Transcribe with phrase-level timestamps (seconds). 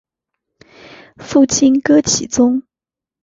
[1.19, 2.63] 父亲戈启宗。